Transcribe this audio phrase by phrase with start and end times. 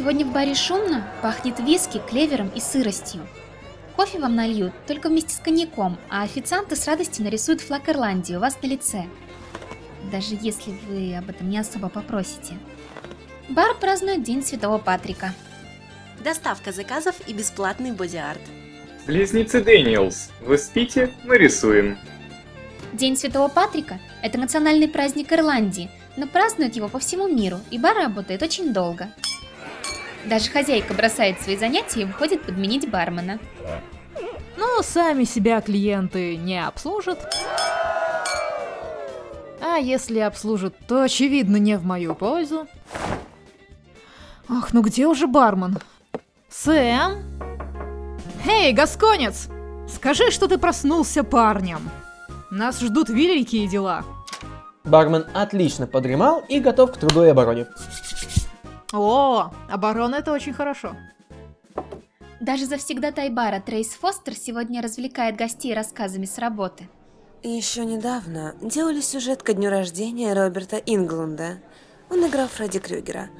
[0.00, 3.20] Сегодня в баре шумно, пахнет виски, клевером и сыростью.
[3.96, 8.40] Кофе вам нальют только вместе с коньяком, а официанты с радостью нарисуют флаг Ирландии у
[8.40, 9.04] вас на лице.
[10.10, 12.54] Даже если вы об этом не особо попросите.
[13.50, 15.34] Бар празднует День Святого Патрика.
[16.24, 18.40] Доставка заказов и бесплатный боди-арт.
[19.06, 21.98] Близнецы Дэниелс, вы спите, мы рисуем.
[22.94, 27.96] День Святого Патрика– это национальный праздник Ирландии, но празднуют его по всему миру, и бар
[27.96, 29.10] работает очень долго.
[30.26, 33.38] Даже хозяйка бросает свои занятия и выходит подменить бармена.
[34.56, 37.34] Ну, сами себя клиенты не обслужат.
[39.62, 42.66] А если обслужат, то очевидно не в мою пользу.
[44.48, 45.78] Ах, ну где уже бармен?
[46.48, 47.22] Сэм?
[48.46, 49.48] Эй, гасконец!
[49.88, 51.88] Скажи, что ты проснулся парнем.
[52.50, 54.04] Нас ждут великие дела.
[54.84, 57.66] Бармен отлично подремал и готов к труду и обороне.
[58.92, 60.96] О, оборона это очень хорошо.
[62.40, 66.88] Даже завсегдатай бара Трейс Фостер сегодня развлекает гостей рассказами с работы.
[67.42, 71.58] Еще недавно делали сюжет ко дню рождения Роберта Инглунда.
[72.10, 73.30] Он играл Фредди Крюгера.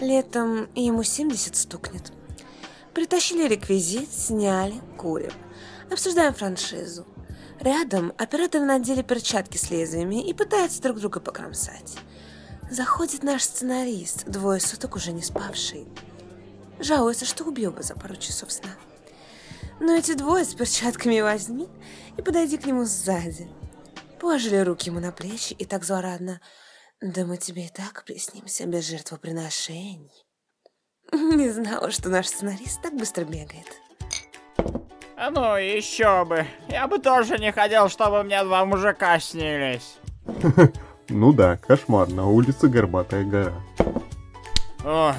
[0.00, 2.12] Летом ему 70 стукнет.
[2.94, 5.32] Притащили реквизит, сняли, курим.
[5.90, 7.06] Обсуждаем франшизу.
[7.60, 11.96] Рядом операторы надели перчатки с лезвиями и пытаются друг друга покромсать.
[12.72, 15.86] Заходит наш сценарист, двое суток уже не спавший.
[16.80, 18.70] Жалуется, что убил бы за пару часов сна.
[19.78, 21.68] Но эти двое с перчатками возьми
[22.16, 23.46] и подойди к нему сзади.
[24.18, 26.40] Положили руки ему на плечи и так злорадно.
[27.02, 30.24] Да мы тебе и так приснимся без жертвоприношений.
[31.12, 33.66] Не знала, что наш сценарист так быстро бегает.
[35.18, 36.46] А ну, еще бы.
[36.70, 39.98] Я бы тоже не хотел, чтобы мне два мужика снились.
[41.14, 43.52] Ну да, кошмар, на улице горбатая гора.
[44.82, 45.14] Ой.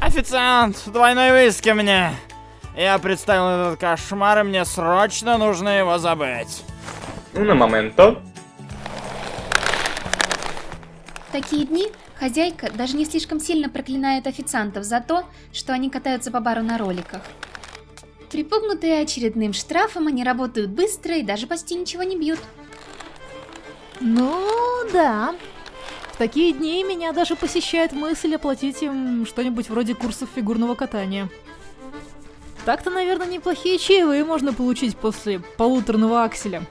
[0.00, 2.10] Официант, двойной виски мне.
[2.76, 6.62] Я представил этот кошмар, и мне срочно нужно его забыть.
[7.32, 8.22] Ну, на моменто.
[11.28, 16.30] В такие дни хозяйка даже не слишком сильно проклинает официантов за то, что они катаются
[16.30, 17.22] по бару на роликах.
[18.30, 22.40] Припугнутые очередным штрафом, они работают быстро и даже почти ничего не бьют.
[24.02, 25.34] Ну, да.
[26.12, 31.30] В такие дни меня даже посещает мысль оплатить им что-нибудь вроде курсов фигурного катания.
[32.64, 36.64] Так-то, наверное, неплохие чаевые можно получить после полуторного акселя.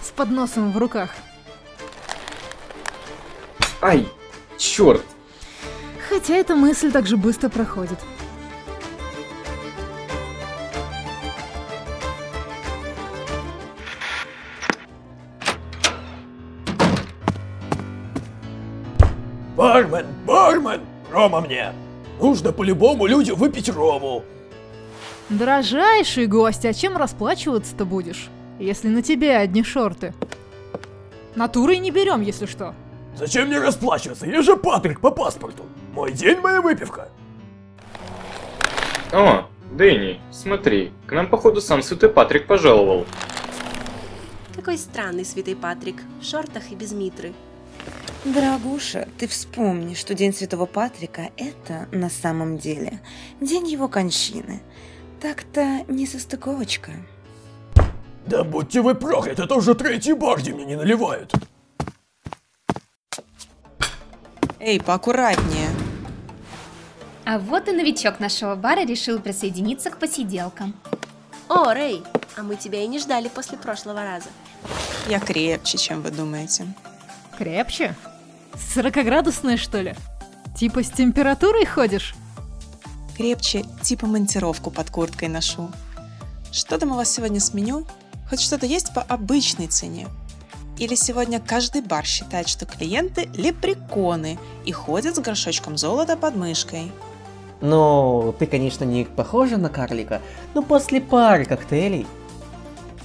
[0.00, 1.10] С подносом в руках.
[3.82, 4.08] Ай,
[4.56, 5.04] черт.
[6.08, 7.98] Хотя эта мысль так же быстро проходит.
[19.66, 21.72] Бармен, бармен, рома мне.
[22.20, 24.22] Нужно по-любому людям выпить рому.
[25.28, 28.28] Дорожайший гость, а чем расплачиваться-то будешь?
[28.60, 30.14] Если на тебе одни шорты.
[31.34, 32.76] Натурой не берем, если что.
[33.16, 34.26] Зачем мне расплачиваться?
[34.26, 35.64] Я же Патрик по паспорту.
[35.94, 37.08] Мой день, моя выпивка.
[39.12, 43.04] О, Дэнни, смотри, к нам походу сам Святой Патрик пожаловал.
[44.54, 47.32] Какой странный святый Патрик, в шортах и без митры.
[48.34, 53.00] Дорогуша, ты вспомни, что День Святого Патрика– это, на самом деле,
[53.40, 54.62] день его кончины.
[55.20, 56.90] Так-то не состыковочка.
[58.26, 61.32] Да будьте вы прокляты, это уже третий бар, где мне не наливают.
[64.58, 65.68] Эй, поаккуратнее.
[67.24, 70.74] А вот и новичок нашего бара решил присоединиться к посиделкам.
[71.48, 72.02] О, Рэй,
[72.36, 74.30] а мы тебя и не ждали после прошлого раза.
[75.08, 76.66] Я крепче, чем вы думаете.
[77.38, 77.94] Крепче?
[78.58, 79.94] Сорокоградусная, что ли?
[80.56, 82.14] Типа с температурой ходишь?
[83.16, 85.70] Крепче, типа монтировку под курткой ношу.
[86.52, 87.86] Что там у вас сегодня с меню?
[88.28, 90.08] Хоть что-то есть по обычной цене?
[90.78, 96.92] Или сегодня каждый бар считает, что клиенты– лепреконы и ходят с горшочком золота под мышкой?
[97.62, 100.20] Ну, ты, конечно, не похожа на карлика,
[100.54, 102.06] но после пары коктейлей...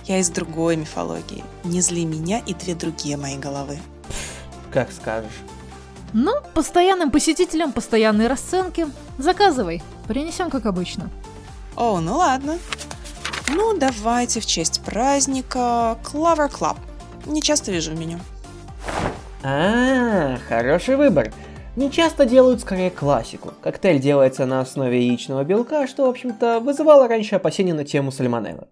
[0.06, 1.44] Я из другой мифологии.
[1.64, 3.80] Не зли меня и две другие мои головы.
[4.72, 5.32] Как скажешь.
[6.14, 8.88] Ну, постоянным посетителям постоянные расценки.
[9.18, 9.82] Заказывай.
[10.08, 11.10] Принесем, как обычно.
[11.76, 12.58] О, ну ладно.
[13.50, 16.78] Ну, давайте в честь праздника Clover Club.
[17.26, 18.20] Не часто вижу в меню.
[19.44, 21.32] А, хороший выбор.
[21.76, 23.54] Не часто делают скорее классику.
[23.62, 28.68] Коктейль делается на основе яичного белка, что, в общем-то, вызывало раньше опасения на тему сальмонеллы.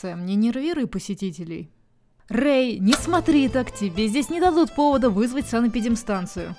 [0.00, 1.70] Сэм, не нервируй посетителей.
[2.28, 6.54] Рэй, не смотри так, тебе здесь не дадут повода вызвать санэпидемстанцию.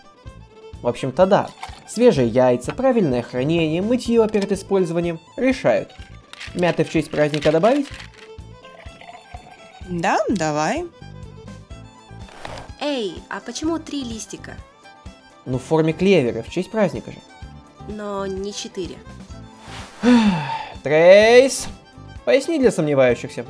[0.82, 1.50] В общем-то да,
[1.88, 5.94] свежие яйца, правильное хранение, мытье перед использованием решают.
[6.56, 7.88] Мяты в честь праздника добавить?
[9.88, 10.86] Да, давай.
[12.80, 14.56] Эй, а почему три листика?
[15.46, 17.18] Ну в форме клевера, в честь праздника же.
[17.90, 18.96] Но не четыре.
[20.84, 21.68] Трейс,
[22.26, 23.46] поясни для сомневающихся.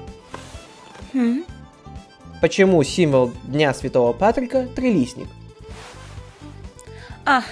[1.13, 1.43] Хм?
[2.41, 5.27] Почему символ Дня Святого Патрика трилистник?
[7.25, 7.43] А,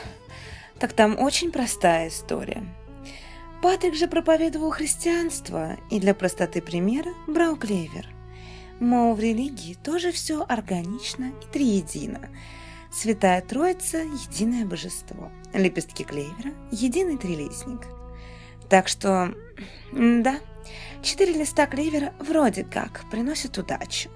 [0.79, 2.63] так там очень простая история.
[3.61, 8.07] Патрик же проповедовал христианство и для простоты примера брал клевер.
[8.79, 12.29] Мол, в религии тоже все органично и триедино.
[12.89, 13.97] Святая Троица–
[14.29, 15.31] единое божество.
[15.53, 17.87] Лепестки клевера– единый трилистник.
[18.69, 19.33] Так что,
[19.91, 20.39] да,
[21.01, 24.09] четыре листа клевера вроде как приносят удачу.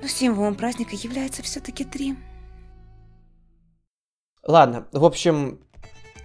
[0.00, 2.16] Но символом праздника является все-таки три.
[4.44, 5.60] Ладно, в общем,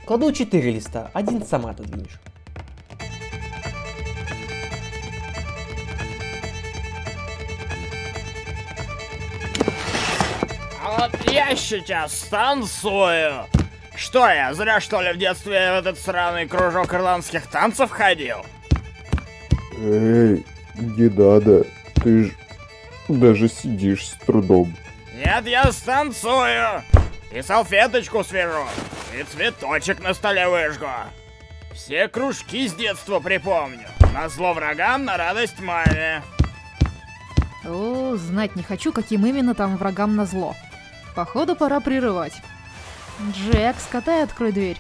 [0.06, 2.20] кладу 4 листа, один сама отодвинешь.
[10.82, 13.46] А вот я сейчас станцую.
[13.96, 18.38] Что я, зря что ли в детстве в этот сраный кружок ирландских танцев ходил?
[19.80, 21.66] Эй, не надо.
[21.96, 22.32] Ты ж
[23.20, 24.74] даже сидишь с трудом.
[25.16, 26.84] Нет, я станцую.
[27.32, 28.66] И салфеточку свяжу.
[29.18, 30.88] И цветочек на столе выжгу.
[31.74, 33.88] Все кружки с детства припомню.
[34.14, 36.22] На зло врагам, на радость маме.
[37.66, 40.56] О, знать не хочу, каким именно там врагам на зло.
[41.16, 42.34] Походу, пора прерывать.
[43.32, 44.78] Джек, скатай, открой дверь.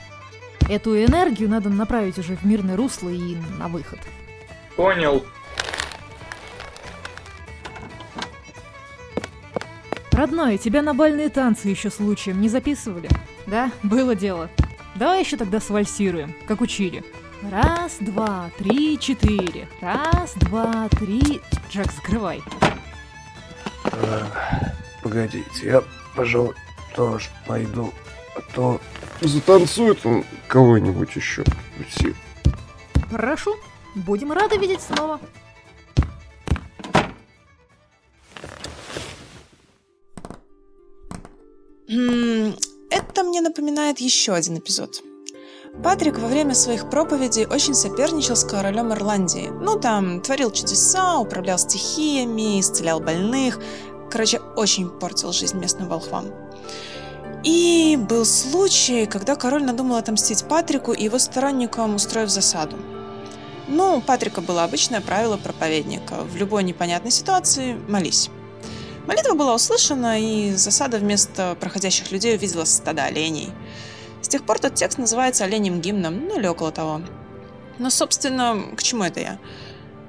[0.69, 3.99] Эту энергию надо направить уже в мирное русло и на выход.
[4.75, 5.25] Понял.
[10.23, 13.09] Родной, тебя на бальные танцы еще случаем не записывали?
[13.45, 14.49] Да, было дело.
[14.95, 17.03] Давай еще тогда свальсируем, как учили.
[17.51, 19.67] Раз, два, три, четыре.
[19.81, 21.41] Раз, два, три.
[21.69, 22.41] Джек, закрывай.
[25.03, 25.83] Погодите, я,
[26.15, 26.55] пожалуй,
[26.95, 27.93] тоже пойду.
[28.37, 28.79] А то
[29.19, 31.43] затанцует он кого-нибудь еще.
[33.11, 33.57] Прошу.
[33.93, 35.19] Будем рады видеть снова.
[42.89, 45.03] Это мне напоминает еще один эпизод.
[45.83, 49.49] Патрик во время своих проповедей очень соперничал с королем Ирландии.
[49.49, 53.59] Ну, там, творил чудеса, управлял стихиями, исцелял больных.
[54.09, 56.31] Короче, очень портил жизнь местным волхвам.
[57.43, 62.77] И был случай, когда король надумал отомстить Патрику и его сторонникам, устроив засаду.
[63.67, 66.23] Ну, у Патрика было обычное правило проповедника.
[66.23, 68.29] В любой непонятной ситуации молись.
[69.05, 73.49] Молитва была услышана, и засада вместо проходящих людей увидела стада оленей.
[74.21, 77.01] С тех пор тот текст называется оленем гимном, ну или около того.
[77.79, 79.39] Но, собственно, к чему это я?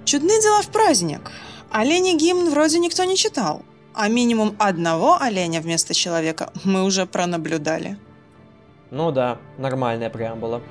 [0.05, 1.33] Чудные дела в праздник.
[1.71, 3.63] Оленей гимн вроде никто не читал.
[3.95, 7.97] А минимум одного оленя вместо человека мы уже пронаблюдали.
[8.91, 10.63] Ну да, нормальная преамбула.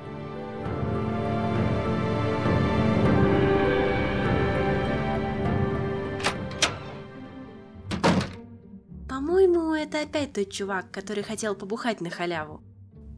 [9.94, 12.60] Это опять тот чувак, который хотел побухать на халяву.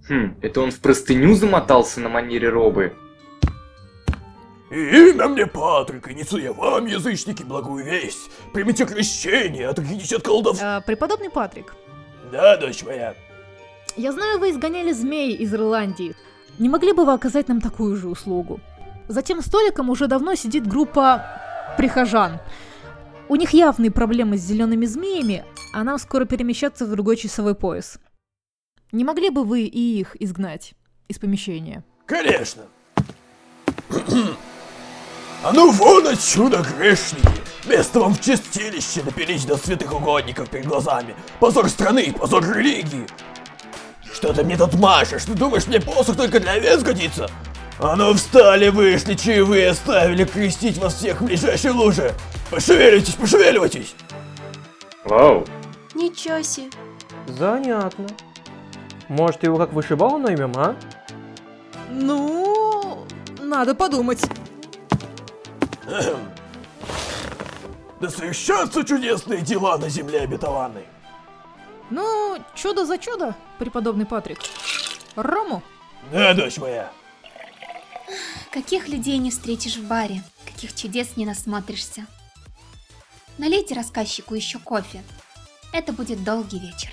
[0.08, 2.94] Хм, это он в простыню замотался на манере робы.
[4.70, 8.30] Имя мне Патрик, и несу я вам, язычники, благую весть.
[8.52, 10.60] Примите крещение, отрекитесь от колдов...
[10.60, 11.74] Э, преподобный Патрик,
[12.32, 13.14] Да, дочь моя.
[13.96, 16.16] я знаю, вы изгоняли змей из Ирландии.
[16.58, 18.60] Не могли бы вы оказать нам такую же услугу?
[19.08, 21.24] За тем столиком уже давно сидит группа
[21.76, 22.40] прихожан.
[23.28, 27.98] У них явные проблемы с зелеными змеями, а нам скоро перемещаться в другой часовой пояс.
[28.92, 30.74] Не могли бы вы и их изгнать
[31.08, 31.84] из помещения?
[32.06, 32.62] Конечно.
[35.42, 37.28] А ну вон отсюда, грешники!
[37.66, 41.14] Место вам в чистилище напились до святых угодников перед глазами.
[41.38, 43.06] Позор страны, позор религии.
[44.12, 45.24] Что ты мне тут машешь?
[45.24, 47.30] Ты думаешь, мне посох только для овец годится?
[47.78, 52.14] А ну встали, вышли, чаевые оставили крестить вас всех в ближайшей луже.
[52.50, 53.94] Пошевеливайтесь, пошевеливайтесь.
[55.04, 55.44] Вау.
[55.96, 56.70] Ничего себе.
[57.26, 58.06] Занятно.
[59.08, 60.76] Может, его как вышибал наймем, а?
[61.88, 63.06] Ну,
[63.40, 64.22] надо подумать.
[67.98, 70.84] Да совершатся чудесные дела на земле обетованной.
[71.88, 74.40] Ну, чудо за чудо, преподобный Патрик.
[75.14, 75.62] Рому?
[76.12, 76.92] Да, дочь моя.
[78.50, 82.06] Каких людей не встретишь в баре, каких чудес не насмотришься.
[83.38, 85.02] Налейте рассказчику еще кофе.
[85.72, 86.90] Это будет долгий вечер.